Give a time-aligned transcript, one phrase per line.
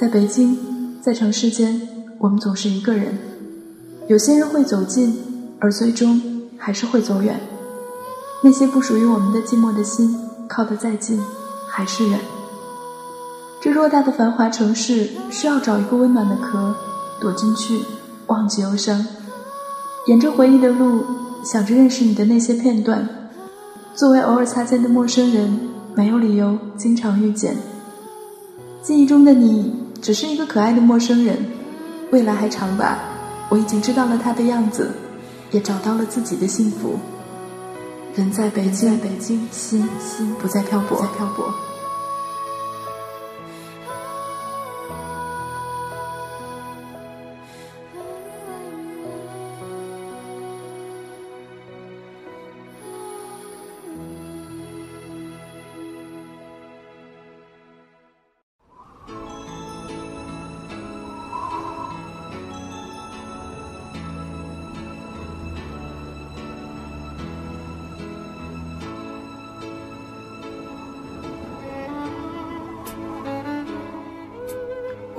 [0.00, 0.56] 在北京，
[1.02, 1.78] 在城市间，
[2.16, 3.18] 我们总是一个人。
[4.08, 5.14] 有些人会走近，
[5.58, 6.18] 而最终
[6.56, 7.38] 还是会走远。
[8.42, 10.18] 那些不属于我们的寂寞的心，
[10.48, 11.20] 靠得再近，
[11.68, 12.18] 还是远。
[13.60, 16.74] 这偌大的繁华城市，需要找一个温暖的壳，
[17.20, 17.82] 躲进去，
[18.28, 19.04] 忘记忧伤。
[20.06, 21.04] 沿着回忆的路，
[21.44, 23.06] 想着认识你的那些片段。
[23.94, 25.60] 作为偶尔擦肩的陌生人，
[25.94, 27.54] 没有理由经常遇见。
[28.82, 31.38] 记忆中的你，只是一个可爱的陌生人。
[32.10, 32.98] 未来还长吧，
[33.48, 34.90] 我已经知道了他的样子，
[35.52, 36.98] 也找到了自己的幸福。
[38.16, 41.06] 人在北京，北京，心心不再漂泊。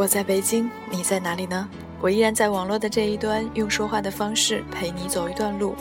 [0.02, 1.69] 我在北京，你在哪里呢？
[1.99, 5.75] 我依然在网络的这一端，用说话的方式陪你走一段路。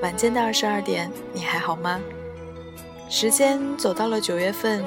[0.00, 2.00] 晚间的二十二点，你还好吗？
[3.10, 4.82] 时间走到了九月份，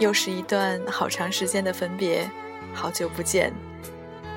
[0.00, 2.28] 又是一段好长时间的分别，
[2.72, 3.52] 好久不见。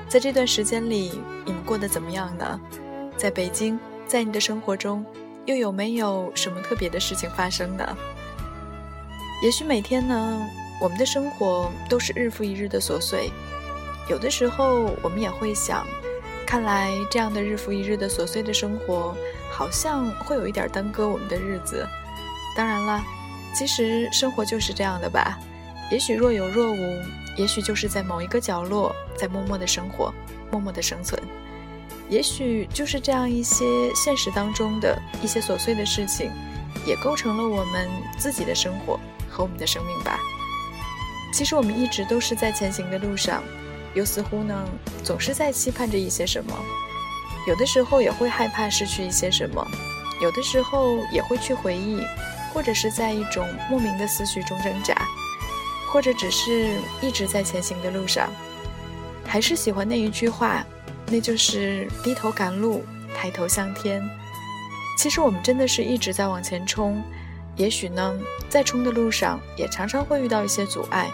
[0.08, 2.60] 在这段时间里，你们过得怎么样呢？
[3.16, 3.76] 在北京，
[4.06, 5.04] 在你的生活中，
[5.44, 7.84] 又有没有什么特别的事情发生呢？
[9.42, 10.48] 也许每天呢，
[10.80, 13.32] 我们的生活都是日复一日的琐碎。
[14.08, 15.86] 有的时候，我们也会想，
[16.46, 19.14] 看来这样的日复一日的琐碎的生活，
[19.50, 21.86] 好像会有一点耽搁我们的日子。
[22.56, 23.02] 当然了，
[23.54, 25.38] 其实生活就是这样的吧。
[25.90, 27.02] 也许若有若无，
[27.36, 30.12] 也许就是在某一个角落，在默默的生活，
[30.50, 31.22] 默默的生存。
[32.08, 36.30] 也许就是这样一些现实当中的一些琐碎的事情，
[36.86, 40.18] 也构成了我们自己的生活和我们的生命吧。
[41.30, 43.42] 其实我们一直都是在前行的路上。
[43.94, 44.68] 又似乎呢，
[45.02, 46.54] 总是在期盼着一些什么，
[47.46, 49.66] 有的时候也会害怕失去一些什么，
[50.20, 52.02] 有的时候也会去回忆，
[52.52, 54.94] 或者是在一种莫名的思绪中挣扎，
[55.90, 58.30] 或者只是一直在前行的路上。
[59.26, 60.64] 还是喜欢那一句话，
[61.06, 62.82] 那就是低头赶路，
[63.14, 64.02] 抬头向天。
[64.98, 67.02] 其实我们真的是一直在往前冲，
[67.56, 68.14] 也许呢，
[68.48, 71.10] 在冲的路上也常常会遇到一些阻碍，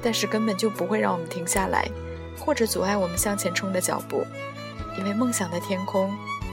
[0.00, 1.88] 但是根本就不会让我们停下来。
[2.38, 4.24] 或者阻碍我们向前冲的脚步，
[4.96, 6.12] 因为梦想的天空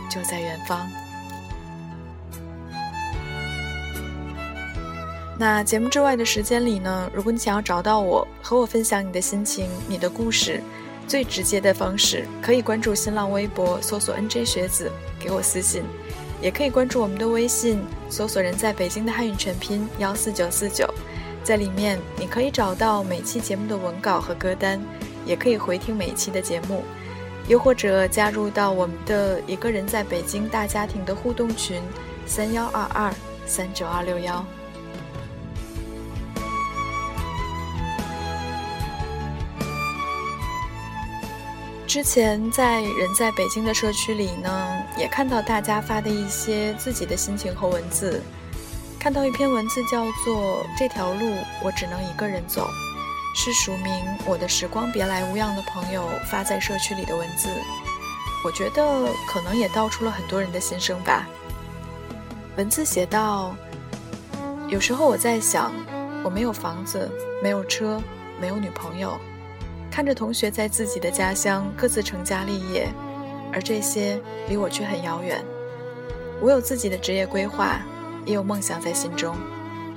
[0.10, 0.88] 就在远方。
[5.38, 7.12] 那节目之外的时间里呢？
[7.14, 10.64] 如果你想要找到我，和我分享你的心情、你的故事，
[11.10, 15.84] 最直接的方式可以关注新浪微博，搜索 “nj 学子”，给我私信；
[16.42, 20.90] 也可以关注我们的微信，搜索“人在北京”的汉语全拼幺四九四九，
[21.44, 24.82] 在里面你可以找到每期节目的文稿和歌单。
[25.26, 26.84] 也可以回听每一期的节目，
[27.48, 31.82] 又或者加入到我们的一个人在北京大家庭的互动群，
[32.26, 33.14] 三幺二二
[33.46, 34.46] 三九二六幺。
[41.88, 48.22] 之前在人在北京的社区里呢，也看到大家发的一些自己的心情和文字，
[49.00, 52.68] 看到一篇文字叫做《这条路我只能一个人走》。
[53.38, 53.94] 是署名
[54.26, 57.50] “我的时光别来无恙”的朋友发在社区里的文字，
[58.46, 61.28] 我觉得可能也道出了很多人的心声吧。
[62.56, 63.54] 文字写道
[64.70, 65.74] ：“有时候我在想，
[66.24, 67.12] 我没有房子，
[67.44, 68.02] 没有车，
[68.40, 69.20] 没有女朋友，
[69.92, 72.88] 看着同学在自己的家乡各自成家立业，
[73.52, 74.18] 而这些
[74.48, 75.44] 离我却很遥远。
[76.42, 77.82] 我有自己的职业规划，
[78.26, 79.36] 也有梦想在心中，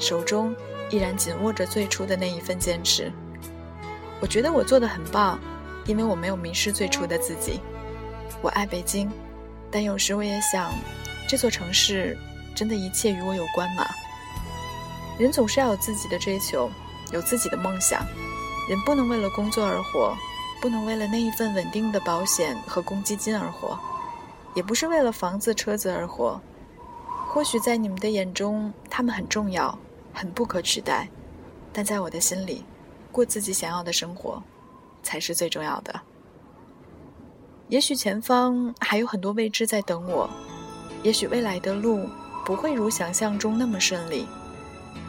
[0.01, 0.53] 手中
[0.91, 3.13] 依然紧握着最初的那一份坚持。”
[4.21, 5.39] 我觉得我做的很棒，
[5.87, 7.61] 因为我没有迷失最初的自己。
[8.43, 9.11] 我爱北京，
[9.71, 10.73] 但有时我也想，
[11.29, 12.17] 这座城市
[12.55, 13.87] 真的一切与我有关吗？
[15.19, 16.71] 人总是要有自己的追求，
[17.13, 18.05] 有自己的梦想。
[18.69, 20.17] 人不能为了工作而活，
[20.61, 23.79] 不能为了那一份稳定的保险和公积金而活，
[24.55, 26.41] 也不是为了房子车子而活。
[27.29, 29.79] 或许在你们的眼中，他们很重要，
[30.13, 31.09] 很不可取代，
[31.73, 32.65] 但在我的心里。
[33.19, 34.41] 过自己想要的生活，
[35.03, 36.01] 才是最重要的。
[37.69, 40.31] 也许前方还有很多未知在等我，
[41.03, 42.09] 也许未来的路
[42.47, 44.25] 不会如想象中那么顺利，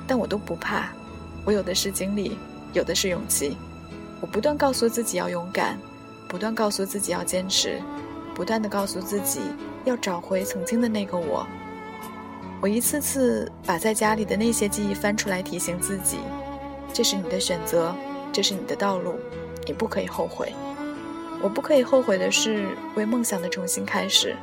[0.08, 0.90] 但我都不怕。
[1.46, 2.36] 我有的是精力，
[2.74, 3.56] 有的是勇气。
[4.20, 5.78] 我不断告诉自己要勇敢，
[6.28, 7.80] 不断告诉自己要坚持，
[8.34, 9.40] 不断的告诉自己
[9.86, 11.46] 要找回曾经的那个我。
[12.60, 16.18] 我一次次把在家里的那些记忆翻出来，提醒自己：
[16.94, 17.96] 这是你的选择，
[18.32, 19.20] 这是你的道路，
[19.66, 20.54] 你不可以后悔。
[21.42, 24.36] 我不可以后悔的是为梦想的重新开始，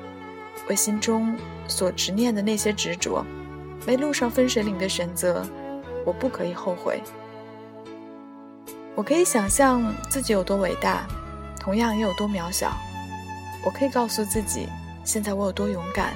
[0.69, 1.37] 为心中
[1.69, 3.25] 所执念的那些执着，
[3.87, 5.47] 为路上分水岭的选择，
[6.05, 7.03] 我不可以后悔。
[8.95, 11.07] 我可以想象自己有多伟大，
[11.61, 12.73] 同样也有多渺小。
[13.65, 14.67] 我可以告诉自己，
[15.05, 16.15] 现在我有多勇敢，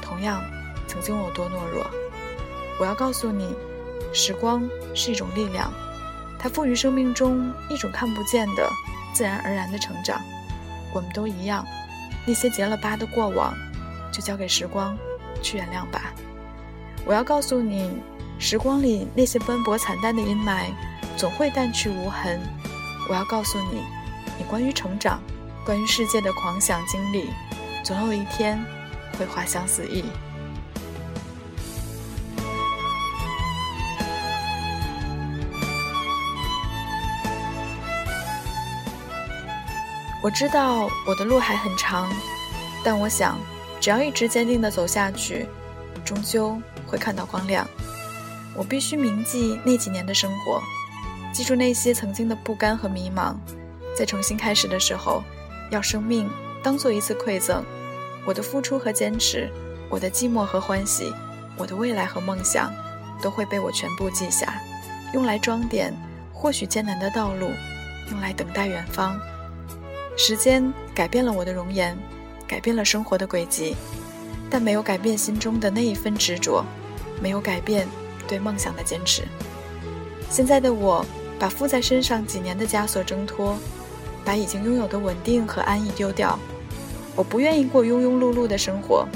[0.00, 0.40] 同样。
[0.86, 1.84] 曾经我有多懦弱，
[2.78, 3.52] 我要告诉你，
[4.12, 5.72] 时光是一种力量，
[6.38, 8.70] 它赋予生命中一种看不见的、
[9.12, 10.20] 自然而然的成长。
[10.92, 11.66] 我们都一样，
[12.26, 13.52] 那些结了疤的过往，
[14.12, 14.96] 就交给时光
[15.42, 16.12] 去原谅吧。
[17.04, 17.90] 我要告诉你，
[18.38, 20.66] 时光里那些斑驳惨淡的阴霾，
[21.16, 22.40] 总会淡去无痕。
[23.08, 23.82] 我要告诉你，
[24.38, 25.20] 你关于成长、
[25.66, 27.30] 关于世界的狂想经历，
[27.82, 28.64] 总有一天
[29.18, 30.04] 会花香四溢。
[40.24, 42.10] 我知道我的路还很长，
[42.82, 43.38] 但我想，
[43.78, 45.46] 只要一直坚定地走下去，
[46.02, 47.68] 终究会看到光亮。
[48.56, 50.62] 我必须铭记那几年的生活，
[51.30, 53.34] 记住那些曾经的不甘和迷茫，
[53.94, 55.22] 在重新开始的时候，
[55.70, 56.26] 要生命
[56.62, 57.62] 当做一次馈赠。
[58.24, 59.52] 我的付出和坚持，
[59.90, 61.12] 我的寂寞和欢喜，
[61.58, 62.72] 我的未来和梦想，
[63.20, 64.54] 都会被我全部记下，
[65.12, 65.94] 用来装点
[66.32, 67.50] 或许艰难的道路，
[68.10, 69.20] 用来等待远方。
[70.16, 71.98] 时间改变了我的容颜，
[72.46, 73.74] 改变了生活的轨迹，
[74.48, 76.64] 但没有改变心中的那一份执着，
[77.20, 77.88] 没有改变
[78.28, 79.22] 对梦想的坚持。
[80.30, 81.04] 现在的我，
[81.38, 83.58] 把附在身上几年的枷锁挣脱，
[84.24, 86.38] 把已经拥有的稳定和安逸丢掉。
[87.16, 89.06] 我不愿意过庸庸碌碌的生活，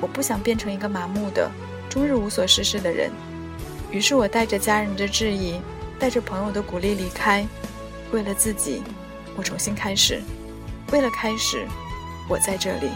[0.00, 1.50] 我不想变成一个麻木的、
[1.88, 3.10] 终日无所事事的人。
[3.90, 5.60] 于是我带着家人的质疑，
[5.98, 7.44] 带着朋友的鼓励离开，
[8.12, 8.82] 为了自己，
[9.36, 10.22] 我重新开始。
[10.94, 11.66] 为了开始，
[12.28, 12.88] 我在这里，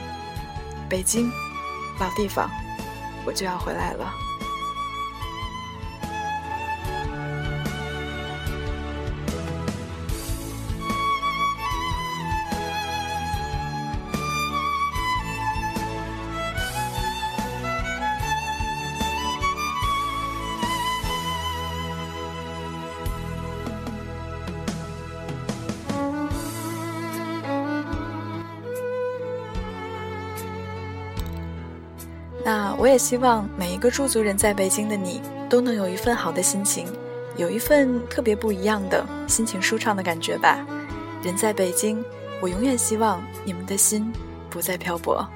[0.88, 1.32] 北京，
[1.98, 2.48] 老地方，
[3.26, 4.27] 我就要回来了。
[32.78, 35.20] 我也希望每一个驻足人在北京的你，
[35.50, 36.86] 都能有一份好的心情，
[37.36, 40.64] 有一份特别不一样的心情舒畅的感觉吧。
[41.20, 42.04] 人在北京，
[42.40, 44.12] 我永远希望你们的心
[44.48, 45.28] 不再漂泊。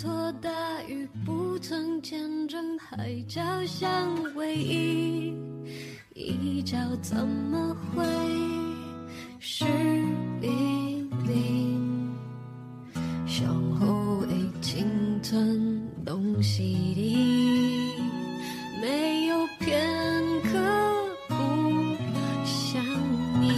[0.00, 0.48] 托大
[0.88, 5.34] 雨，不曾见证海角相偎依，
[6.14, 8.02] 一角怎么会
[9.38, 9.66] 是
[10.40, 12.16] 冰冰？
[13.26, 14.86] 向后已青
[15.22, 16.62] 春东西
[16.96, 17.14] 里，
[18.80, 19.86] 没有片
[20.44, 20.58] 刻
[21.28, 21.34] 不
[22.46, 22.82] 想
[23.38, 23.52] 你。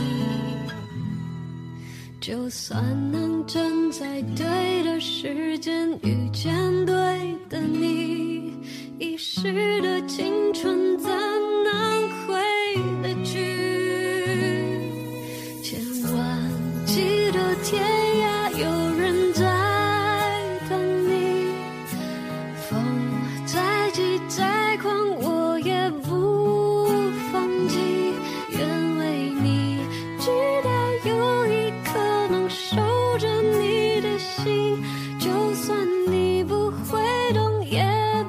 [2.21, 2.83] 就算
[3.13, 4.72] 能站在对
[5.03, 6.92] 时间遇见的
[37.93, 38.22] there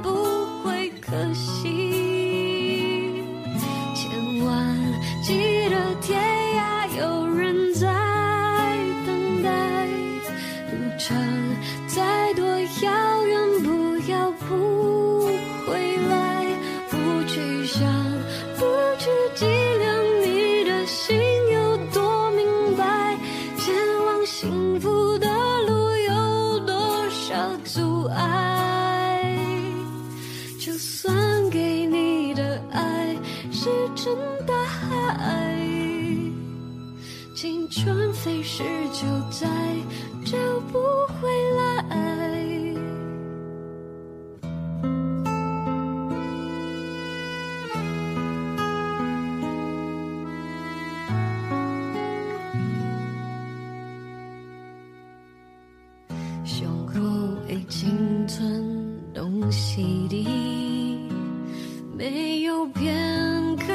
[62.64, 63.66] 有片刻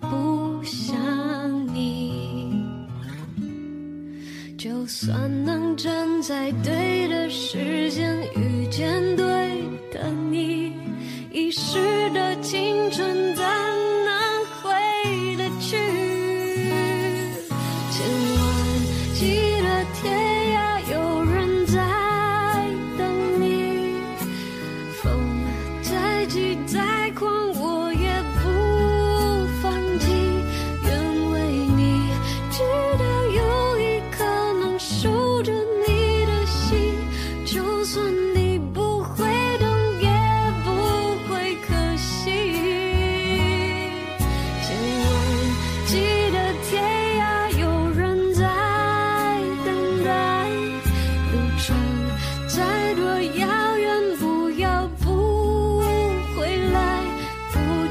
[0.00, 0.96] 不想
[1.74, 2.64] 你。
[4.56, 9.13] 就算能站在对的时间遇见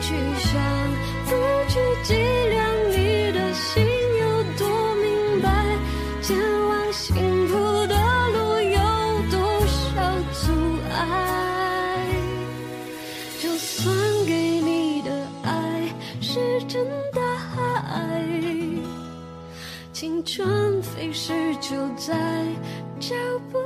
[0.06, 0.62] 去想，
[1.26, 1.32] 不
[1.70, 2.14] 去计
[2.50, 3.82] 量你的心
[4.20, 5.48] 有多明白，
[6.22, 7.16] 前往幸
[7.48, 7.54] 福
[7.88, 7.96] 的
[8.34, 8.80] 路有
[9.32, 10.52] 多少阻
[10.92, 12.06] 碍。
[13.42, 13.96] 就算
[14.26, 15.10] 给你的
[15.44, 15.88] 爱
[16.20, 18.22] 是真大海，
[19.94, 22.14] 青春飞逝就再
[23.00, 23.16] 找
[23.50, 23.58] 不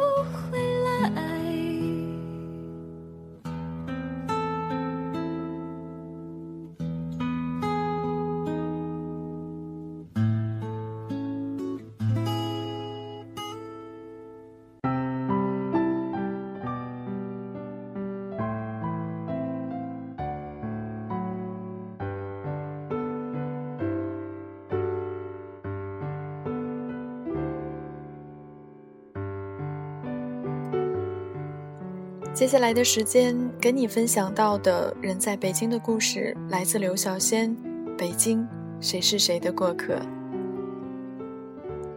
[32.37, 37.51] 接下来的时间，跟你分享到的人在北京的故事，来自刘小仙。
[37.97, 38.47] 北京，
[38.79, 39.99] 谁是谁的过客？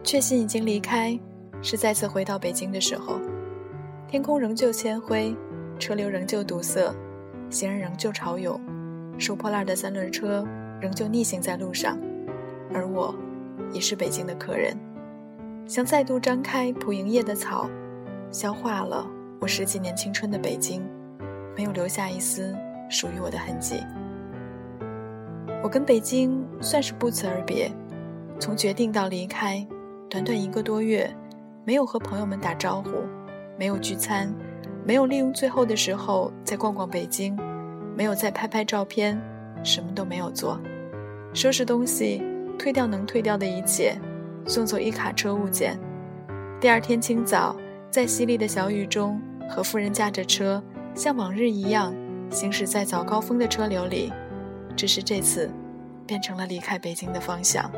[0.03, 1.15] 确信已经离开，
[1.61, 3.19] 是再次回到北京的时候。
[4.07, 5.35] 天空仍旧铅灰，
[5.77, 6.91] 车流仍旧堵塞，
[7.51, 8.59] 行人仍旧潮涌，
[9.19, 10.43] 收破烂的三轮车
[10.81, 11.99] 仍旧逆行在路上，
[12.73, 13.13] 而我，
[13.71, 14.75] 也是北京的客人，
[15.67, 17.69] 想再度张开蒲营叶的草，
[18.31, 19.05] 消化了。
[19.41, 20.83] 我十几年青春的北京，
[21.57, 22.55] 没有留下一丝
[22.91, 23.83] 属于我的痕迹。
[25.63, 27.71] 我跟北京算是不辞而别，
[28.39, 29.65] 从决定到离开，
[30.07, 31.11] 短短一个多月，
[31.65, 32.91] 没有和朋友们打招呼，
[33.57, 34.31] 没有聚餐，
[34.85, 37.35] 没有利用最后的时候再逛逛北京，
[37.97, 39.19] 没有再拍拍照片，
[39.63, 40.61] 什么都没有做，
[41.33, 42.21] 收拾东西，
[42.59, 43.97] 退掉能退掉的一切，
[44.45, 45.79] 送走一卡车物件。
[46.59, 47.55] 第二天清早，
[47.89, 49.19] 在淅沥的小雨中。
[49.51, 50.63] 和夫人驾着车，
[50.95, 51.93] 像往日一样
[52.29, 54.11] 行驶在早高峰的车流里，
[54.77, 55.51] 只是这次
[56.07, 57.69] 变成了离开北京的方向。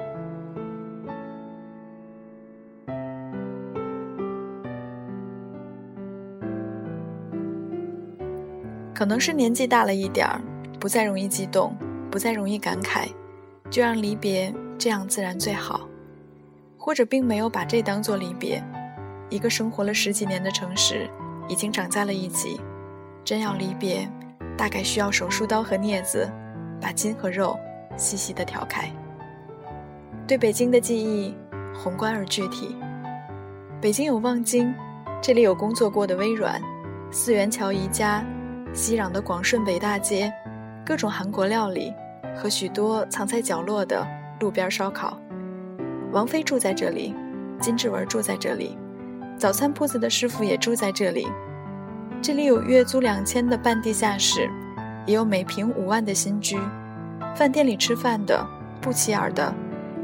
[8.93, 10.39] 可能是年纪大了一点儿，
[10.79, 11.75] 不再容易激动，
[12.11, 13.07] 不再容易感慨，
[13.71, 15.89] 就让离别这样自然最好。
[16.77, 18.63] 或者并没有把这当做离别，
[19.29, 21.09] 一个生活了十几年的城市。
[21.47, 22.59] 已经长在了一起，
[23.23, 24.09] 真要离别，
[24.57, 26.29] 大概需要手术刀和镊子，
[26.81, 27.57] 把筋和肉
[27.97, 28.89] 细细的挑开。
[30.25, 31.35] 对北京的记忆，
[31.73, 32.75] 宏观而具体。
[33.81, 34.73] 北京有望京，
[35.21, 36.61] 这里有工作过的微软、
[37.11, 38.25] 四元桥宜家、
[38.73, 40.31] 熙攘的广顺北大街，
[40.85, 41.93] 各种韩国料理
[42.35, 44.07] 和许多藏在角落的
[44.39, 45.19] 路边烧烤。
[46.13, 47.13] 王菲住在这里，
[47.59, 48.77] 金志文住在这里。
[49.43, 51.27] 早餐铺子的师傅也住在这里，
[52.21, 54.49] 这里有月租两千的半地下室，
[55.05, 56.57] 也有每平五万的新居。
[57.35, 58.47] 饭店里吃饭的
[58.79, 59.53] 不起眼的，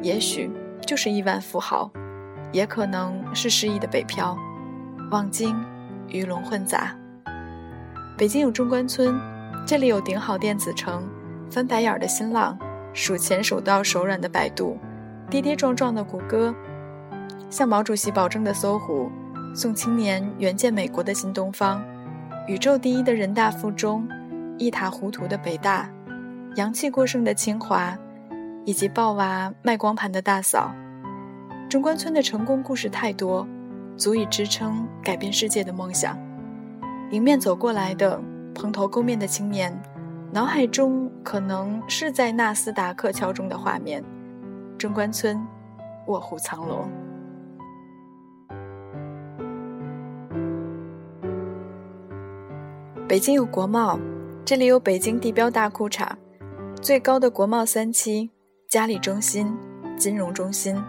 [0.02, 0.52] 也许
[0.86, 1.90] 就是亿万富豪，
[2.52, 4.38] 也可能是失意的北漂。
[5.10, 5.56] 望京，
[6.10, 6.94] 鱼龙混杂。
[8.18, 9.18] 北京有中关村，
[9.66, 11.08] 这里有顶好电子城，
[11.50, 12.60] 翻白眼的新浪，
[12.94, 14.78] 数钱数到手软的百度，
[15.30, 16.54] 跌跌撞撞的谷歌。
[17.50, 19.10] 向毛主席保证的搜狐，
[19.54, 21.82] 送青年远见美国的新东方，
[22.48, 24.08] 宇宙第一的人大附中，
[24.58, 25.90] 一塌糊涂的北大，
[26.56, 27.98] 洋气过剩的清华，
[28.66, 30.72] 以及抱娃卖光盘的大嫂。
[31.70, 33.48] 中关村的成功故事太多，
[33.98, 36.18] 足以支撑改变世界的梦想。
[37.12, 38.22] 迎面走过来的
[38.56, 39.78] 蓬头垢面的青年，
[40.32, 44.04] 脑海中可能是在纳斯达克敲钟的画面。
[44.78, 45.40] 中关村，
[46.08, 46.90] 卧虎藏龙。
[53.10, 54.00] 北京有国贸，
[54.46, 56.08] 这里有北京地标大裤衩，
[56.80, 58.30] 最高的国贸三期，
[58.70, 59.52] 嘉里中心、
[59.98, 60.80] 金融中心。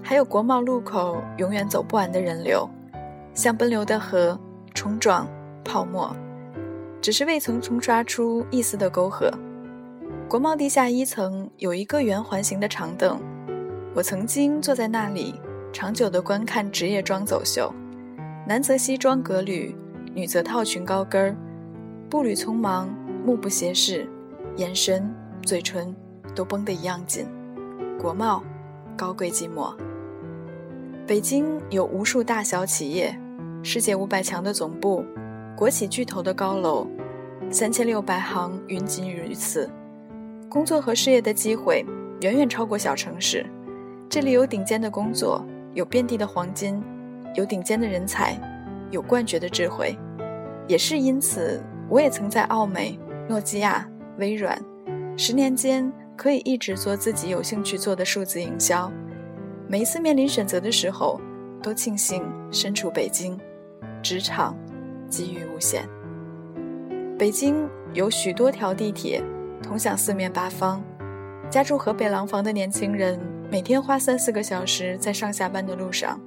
[0.00, 2.70] 还有国贸路口永远走不完的人流，
[3.34, 4.38] 像奔流的河，
[4.72, 5.26] 冲撞
[5.64, 6.14] 泡沫，
[7.00, 9.28] 只是未曾冲刷出一丝的沟壑。
[10.28, 13.20] 国贸地下一层有一个圆环形的长凳，
[13.96, 15.34] 我曾经坐在那里，
[15.72, 17.74] 长久地观看职业装走秀，
[18.46, 19.74] 男则西装革履，
[20.14, 21.36] 女则套裙高跟儿，
[22.14, 22.88] 步履匆忙，
[23.26, 24.08] 目不斜视，
[24.54, 25.92] 眼神、嘴唇
[26.32, 27.26] 都绷得一样紧。
[27.98, 28.40] 国贸，
[28.96, 29.74] 高贵寂寞。
[31.08, 33.18] 北京有无数大小企业，
[33.64, 35.04] 世界五百强的总部，
[35.56, 36.86] 国企巨头的高楼，
[37.50, 39.68] 三千六百行云集于此，
[40.48, 41.84] 工作和事业的机会
[42.20, 43.44] 远远超过小城市。
[44.08, 46.80] 这里有顶尖的工作，有遍地的黄金，
[47.34, 48.38] 有顶尖的人才，
[48.92, 49.98] 有冠绝的智慧。
[50.68, 54.58] 也是因此，我也曾在奥美、诺基亚、微软，
[55.16, 58.90] 十年间可以一直做自己有兴趣做的数字营销。
[59.68, 61.20] 每一次面临选择的时候，
[61.62, 63.38] 都庆幸身处北京，
[64.02, 64.56] 职场
[65.08, 65.88] 机遇无限。
[67.18, 69.22] 北京有许多条地铁，
[69.62, 70.82] 通向四面八方。
[71.50, 73.20] 家住河北廊坊的年轻人，
[73.50, 76.20] 每天花三四个小时在上下班的路上，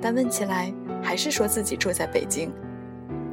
[0.00, 2.52] 但问起来还是说自己住在北京。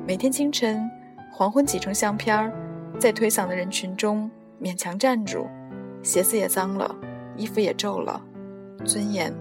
[0.07, 0.89] 每天清晨，
[1.36, 2.54] 黄昏挤成相片儿，
[3.00, 4.30] 在推搡的人群中
[4.62, 5.48] 勉强站住，
[6.04, 6.96] 鞋子也脏了，
[7.36, 8.22] 衣服也皱了。
[8.86, 9.34] 尊严，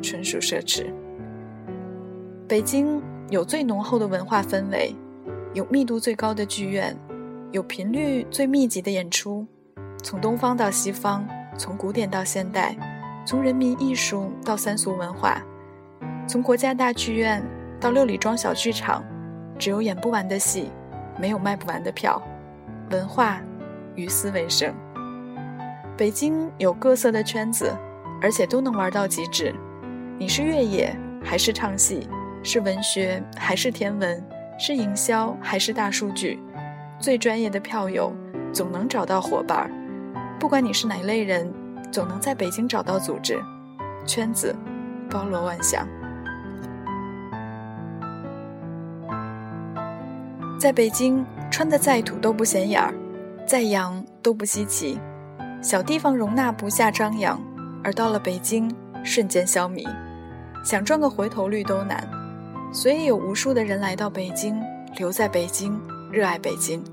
[0.00, 0.86] 纯属奢侈。
[2.46, 4.94] 北京有最浓厚的文化氛围，
[5.52, 6.96] 有密度最高的剧院，
[7.50, 9.44] 有频率最密集的演出。
[10.04, 11.26] 从东方到西方，
[11.58, 12.76] 从古典到现代，
[13.26, 15.42] 从人民艺术到三俗文化，
[16.28, 17.42] 从国家大剧院
[17.80, 19.02] 到六里庄小剧场，
[19.58, 20.70] 只有演不完的戏，
[21.20, 22.20] 没有卖不完的票。
[22.90, 23.40] 文化
[23.94, 24.74] 与思为盛。
[25.96, 27.70] 北京有各色的圈子。
[28.22, 29.54] 而且都能玩到极致。
[30.18, 32.06] 你是越野还是唱戏？
[32.42, 34.22] 是文学还是天文？
[34.58, 36.38] 是营销还是大数据？
[36.98, 38.12] 最专业的票友
[38.52, 39.70] 总能找到伙伴。
[40.38, 41.50] 不管你是哪类人，
[41.90, 43.40] 总能在北京找到组织。
[44.04, 44.54] 圈子
[45.08, 45.88] 包罗万象。
[50.60, 52.92] 在北京，穿的再土都不显眼儿，
[53.46, 55.00] 再洋都不稀奇。
[55.62, 57.40] 小地方容纳不下张扬。
[57.82, 58.70] 而到了北京，
[59.02, 59.88] 瞬间消弭，
[60.62, 62.06] 想赚个回头率都难，
[62.74, 64.62] 所以有无数的人来到北京，
[64.98, 65.80] 留在北京，
[66.12, 66.84] 热爱北京。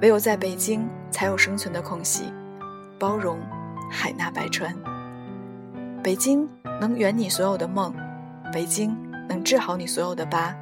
[0.00, 2.32] 唯有在北京，才有生存的空隙，
[2.98, 3.38] 包容，
[3.90, 4.74] 海纳百川。
[6.02, 6.48] 北京
[6.80, 7.94] 能圆你所有的梦，
[8.50, 8.96] 北京
[9.28, 10.56] 能治好你所有的疤，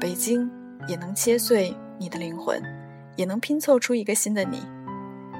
[0.00, 0.50] 北京
[0.86, 2.62] 也能切碎你的灵魂，
[3.16, 4.62] 也能拼凑出一个新的你。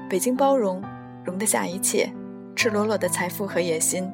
[0.09, 0.83] 北京包容，
[1.23, 2.11] 容得下一切。
[2.55, 4.09] 赤裸裸的财富和野心。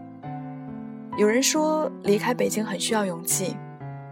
[1.16, 3.56] 有人说离开北京很需要勇气，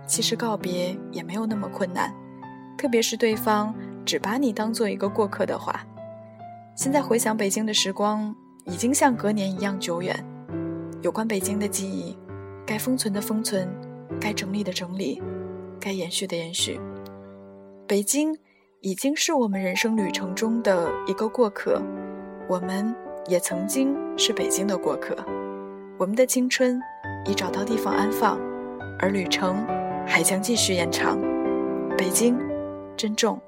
[0.06, 2.14] 其实告别也没有那么困难，
[2.78, 3.74] 特别是对方
[4.06, 5.84] 只把你当做一个过客的话。
[6.76, 10.16] 现在回想北京的时光，已经像隔年一样久远。
[11.02, 12.16] 有关北京的记忆，
[12.68, 13.68] 该封存的封存，
[14.22, 15.20] 该整理的整理，
[15.80, 16.80] 该延续的延续。
[17.90, 18.38] 北京
[18.82, 21.82] 已经是我们人生旅程中的一个过客，
[22.48, 22.96] 我们。
[23.28, 25.16] 也曾经是北京的过客，
[26.00, 26.82] 我们的青春
[27.28, 28.40] 已找到地方安放，
[28.98, 29.64] 而旅程
[30.08, 31.20] 还将继续延长。
[31.96, 32.36] 北京，
[32.98, 33.40] 珍重，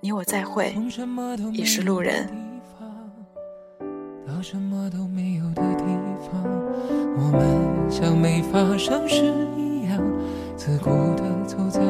[0.00, 0.74] 你我再会，
[1.52, 2.26] 已是路人。
[4.26, 5.84] 到什么都没有的地
[6.26, 6.42] 方，
[7.16, 9.22] 我们像没发生事
[9.56, 10.02] 一样，
[10.56, 11.80] 自顾地走在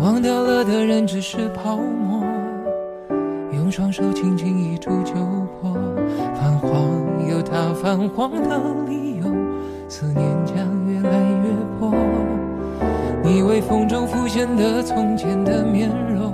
[0.00, 2.24] 忘掉了的人只是泡沫。
[3.52, 5.12] 用双手轻轻一触就
[5.60, 5.74] 破，
[6.34, 6.70] 泛黄
[7.28, 8.58] 有它泛黄的
[8.88, 9.24] 理由，
[9.88, 10.56] 思念将
[10.88, 11.92] 越来越薄。
[13.22, 16.32] 你微风中浮现的从前的面容，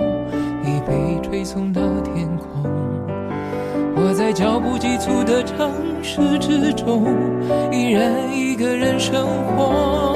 [0.62, 2.70] 已被吹送到天空。
[3.96, 7.05] 我在脚步急促的城市之中，
[7.72, 9.26] 依然一个人生
[9.57, 10.15] 活。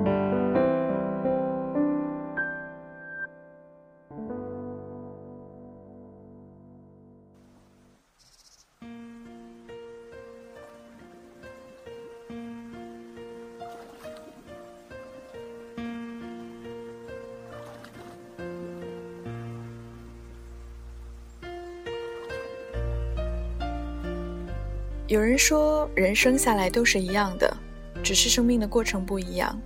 [25.11, 27.57] 有人说，人生下来都是一样的，
[28.01, 29.59] 只是生命的过程不一样。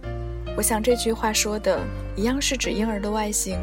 [0.58, 1.80] 我想这句话说的
[2.16, 3.60] 一样是指婴儿的外形，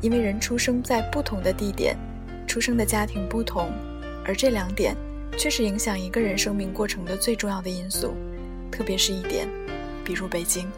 [0.00, 1.96] 因为人出生在不同的地点，
[2.46, 3.72] 出生的家庭不同，
[4.24, 4.96] 而这两点
[5.36, 8.14] 却是影响一个人生命过程的最重要的因素。
[8.70, 9.48] 特别是一点，
[10.04, 10.70] 比如北京，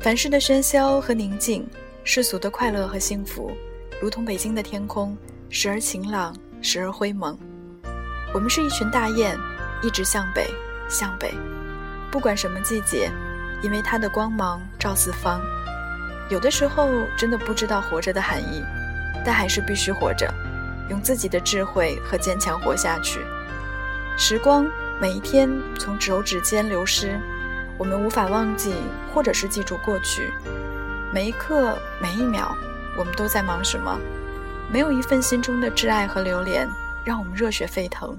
[0.00, 1.64] 凡事的喧嚣和宁静，
[2.02, 3.52] 世俗的快乐和幸福，
[4.02, 5.16] 如同北京的天空，
[5.48, 7.38] 时而晴朗，时而灰蒙。
[8.32, 9.36] 我们是一群大雁，
[9.82, 10.54] 一直向北，
[10.88, 11.34] 向北，
[12.10, 13.10] 不管什么季节，
[13.60, 15.40] 因为它的光芒照四方。
[16.28, 18.62] 有的时候真的不知道活着的含义，
[19.24, 20.32] 但还是必须活着，
[20.88, 23.20] 用自己的智慧和坚强活下去。
[24.16, 24.64] 时光
[25.00, 27.18] 每一天从手指间流失，
[27.76, 28.74] 我们无法忘记，
[29.12, 30.30] 或者是记住过去。
[31.12, 32.56] 每一刻，每一秒，
[32.96, 33.98] 我们都在忙什么？
[34.70, 36.68] 没有一份心中的挚爱和留恋。
[37.10, 38.16] 让我们热血沸腾。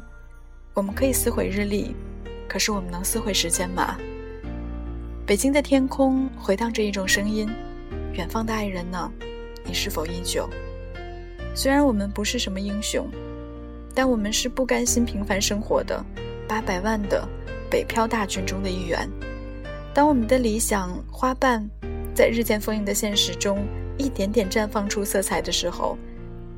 [0.73, 1.95] 我们可以撕毁日历，
[2.45, 3.97] 可是我们能撕毁时间吗？
[5.25, 7.49] 北京的天空回荡着一种声音：
[8.11, 9.09] 远方的爱人呢？
[9.63, 10.45] 你是否依旧？
[11.55, 13.07] 虽然我们不是什么英雄，
[13.95, 16.03] 但我们是不甘心平凡生活的
[16.45, 17.25] 八百万的
[17.69, 19.09] 北漂大军中的一员。
[19.93, 21.65] 当我们的理想花瓣
[22.13, 23.65] 在日渐丰盈的现实中
[23.97, 25.97] 一点点绽放出色彩的时候，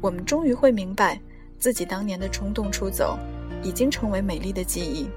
[0.01, 1.21] 我们终于会明白。
[1.63, 3.17] 自己当年的冲动出走，
[3.63, 5.08] 已经成为美丽的记忆，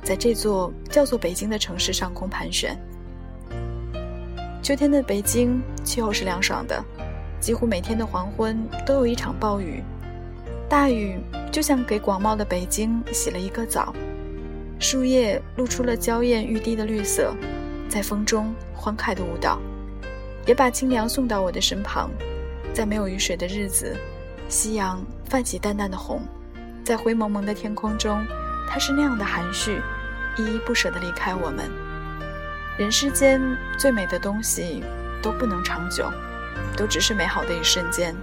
[0.00, 2.78] 在这座叫做北京的城市上空盘旋。
[4.62, 6.80] 秋天的北京，气候是凉爽的，
[7.40, 9.82] 几乎每天的黄昏都有一场暴雨，
[10.68, 11.18] 大雨
[11.50, 13.92] 就像给广袤的北京洗了一个澡，
[14.78, 17.34] 树叶露出了娇艳欲滴的绿色，
[17.88, 19.58] 在风中欢快的舞蹈，
[20.46, 22.08] 也把清凉送到我的身旁，
[22.72, 23.96] 在没有雨水的日子。
[24.48, 26.22] 夕阳泛起淡淡的红，
[26.84, 28.24] 在灰蒙蒙的天空中，
[28.66, 29.82] 它是那样的含蓄，
[30.38, 31.70] 依依不舍地离开我们。
[32.78, 33.40] 人世间
[33.76, 34.82] 最美的东西
[35.20, 36.10] 都不能长久，
[36.76, 38.16] 都只是美好的一瞬间。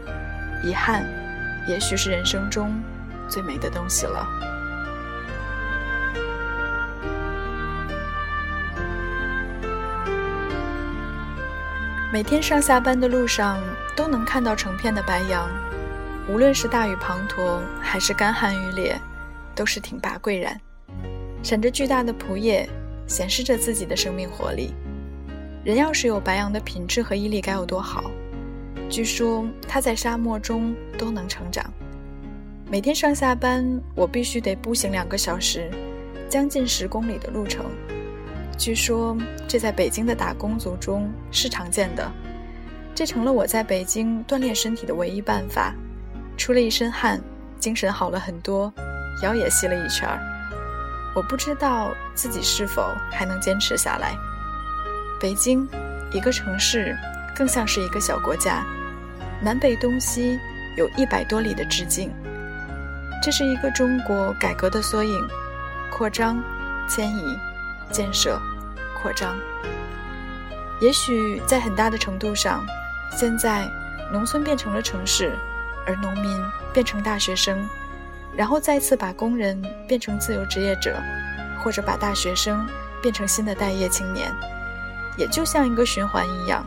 [0.64, 1.06] 遗憾，
[1.68, 2.74] 也许是人生中
[3.30, 4.28] 最美的东西了。
[12.12, 13.60] 每天上下班的路上
[13.96, 15.50] 都能看到成片的白杨，
[16.28, 19.00] 无论是大雨滂沱还是干旱雨烈，
[19.54, 20.60] 都是挺拔贵然，
[21.44, 22.68] 闪着巨大的蒲叶，
[23.06, 24.74] 显示着自己的生命活力。
[25.64, 28.10] 人要是有白杨的品质和毅力，该有多好！
[28.90, 31.64] 据说它在沙漠中都能成长。
[32.72, 35.70] 每天上下班，我必须得步行两个小时，
[36.28, 37.66] 将近十公里的路程。
[38.58, 39.16] 据说
[39.48, 42.12] 这在北京的打工族中是常见的，
[42.96, 45.76] 这成了我在北京锻炼身体的唯一办法。
[46.38, 47.20] 出了一身汗，
[47.60, 48.72] 精神好了很多，
[49.24, 50.20] 腰也细了一圈儿。
[51.16, 54.16] 我不知道自己是否还能坚持下来。
[55.20, 55.68] 北京，
[56.12, 56.98] 一个城市，
[57.36, 58.66] 更像是一个小国家，
[59.42, 60.40] 南北东西
[60.78, 62.12] 有一百多里的直径。
[63.24, 65.28] 这是一个中国改革的缩影，
[65.90, 66.44] 扩张，
[66.88, 67.38] 迁移。
[67.92, 68.42] 建设、
[69.00, 69.38] 扩张，
[70.82, 72.66] 也许在很大的程度上，
[73.12, 73.70] 现在
[74.12, 75.38] 农村变成了城市，
[75.86, 76.42] 而农民
[76.74, 77.68] 变成大学生，
[78.36, 80.96] 然后再次把工人变成自由职业者，
[81.64, 82.68] 或者把大学生
[83.02, 84.34] 变成新的待业青年，
[85.18, 86.66] 也就像一个循环一样。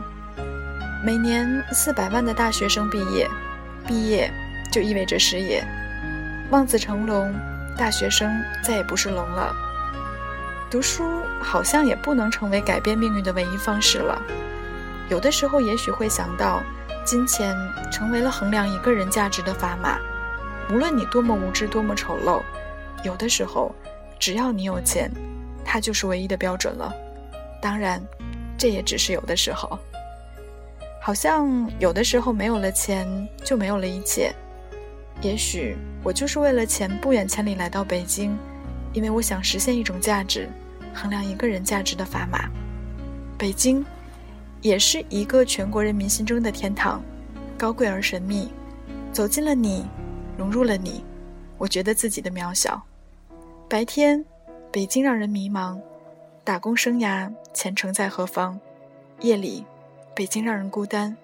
[1.03, 3.29] 每年四百万的大学生毕业，
[3.87, 4.31] 毕业
[4.71, 5.65] 就意味着失业，
[6.51, 7.33] 望子成龙，
[7.77, 8.29] 大学生
[8.61, 9.55] 再也不是龙了。
[10.69, 14.21] 读书好像也不能成为改变命运的唯一方式了。
[15.09, 16.61] 有的时候，也许会想到，
[17.05, 17.55] 金钱
[17.91, 19.97] 成为了衡量一个人价值的砝码。
[20.69, 22.41] 无论你多么无知、多么丑陋，
[23.03, 23.73] 有的时候，
[24.19, 25.11] 只要你有钱，
[25.65, 26.93] 它就是唯一的标准了。
[27.61, 28.01] 当然，
[28.57, 29.77] 这也只是有的时候。
[31.01, 33.07] 好像有的时候没有了钱，
[33.43, 34.31] 就没有了一切。
[35.21, 38.37] 也许我就是为了钱，不远千里来到北京。
[38.93, 40.49] 因为我想实现一种价值，
[40.93, 42.49] 衡量一个人价值的砝码。
[43.37, 43.85] 北京，
[44.61, 47.01] 也是一个全国人民心中的天堂，
[47.57, 48.49] 高贵而神秘。
[49.11, 49.85] 走进了你，
[50.37, 51.03] 融入了你，
[51.57, 52.81] 我觉得自己的渺小。
[53.67, 54.23] 白天，
[54.71, 55.79] 北京让人迷茫，
[56.43, 58.59] 打工生涯前程在何方？
[59.21, 59.65] 夜里，
[60.15, 61.17] 北京让人孤单，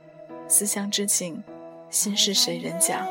[0.47, 1.43] 思乡之情，
[1.89, 3.05] 心事谁人讲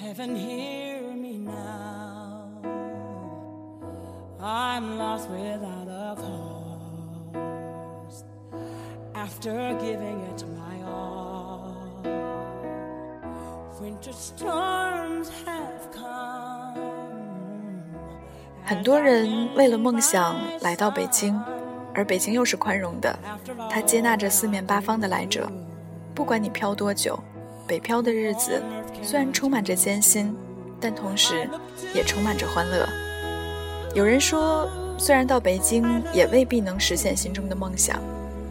[0.00, 1.87] ？heaven hear me now
[4.40, 7.34] i'm lost without a cause.
[9.14, 11.74] After giving it my all
[13.80, 16.78] winter storms have come.
[18.64, 21.40] 很多人为了梦想来到北京
[21.94, 23.18] 而北京又是宽容的。
[23.70, 25.50] 它接纳着四面八方的来者
[26.14, 27.18] 不管你漂多久
[27.66, 28.62] 北漂的日子
[29.02, 30.36] 虽然充满着艰辛，
[30.80, 31.48] 但同时
[31.94, 32.86] 也充满着欢乐。
[33.94, 37.98] 有人说，虽然到北京也未必能实现心中的梦想，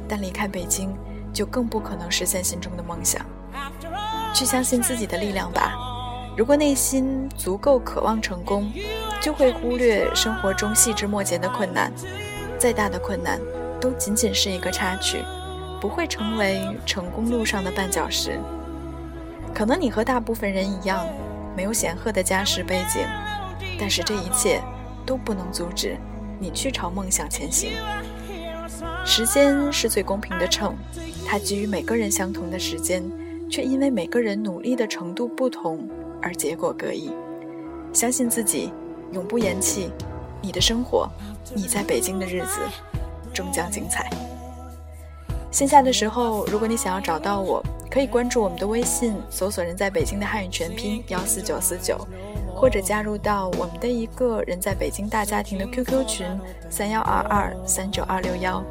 [0.07, 0.93] 但离开北京
[1.31, 3.25] 就更不可能实现心中的梦想。
[4.33, 5.73] 去相信自己的力量吧。
[6.35, 8.71] 如果内心足够渴望成功，
[9.21, 11.91] 就会忽略生活中细枝末节的困难。
[12.59, 13.39] 再大的困难，
[13.79, 15.23] 都仅仅是一个插曲，
[15.79, 18.39] 不会成为成功路上的绊脚石。
[19.53, 21.07] 可能你和大部分人一样，
[21.55, 23.01] 没有显赫的家世背景，
[23.79, 24.61] 但是这一切
[25.07, 25.97] 都不能阻止
[26.37, 27.71] 你去朝梦想前行。
[29.03, 30.75] 时间是最公平的秤，
[31.25, 33.03] 它给予每个人相同的时间，
[33.49, 35.89] 却因为每个人努力的程度不同
[36.21, 37.11] 而结果各异。
[37.93, 38.71] 相信自己，
[39.13, 39.89] 永不言弃，
[40.41, 41.09] 你的生活，
[41.55, 42.59] 你在北京的日子，
[43.33, 44.09] 终将精彩。
[45.49, 47.63] 线下的时候，如果你想要找到我。
[47.89, 51.97] 可以关注我们的微信，搜索“人在北京”的汉语全拼幺四九四九，
[52.59, 56.25] 或者加入到我们的一个人在北京大家庭的 QQ 群
[56.69, 58.63] 三幺二二三九二六幺。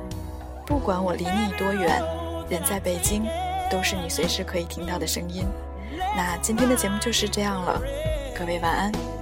[0.67, 2.03] 不管我离你多远，
[2.51, 3.25] 人在北京
[3.71, 5.47] 都是你随时可以听到的声音。
[6.17, 7.81] 那今天的节目就是这样了，
[8.37, 9.16] 各位晚安。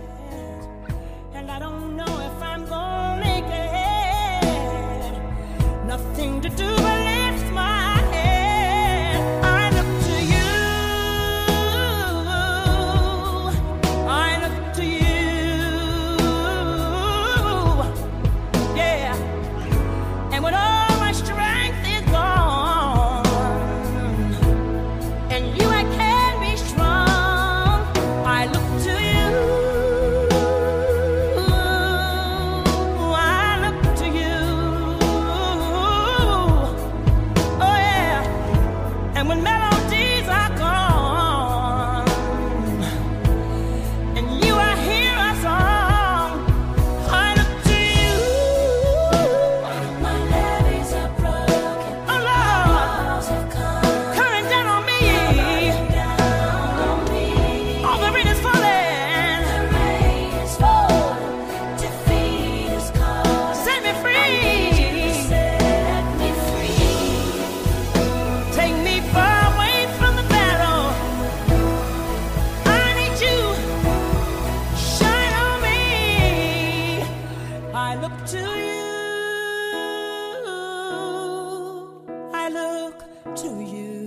[83.33, 84.04] to you.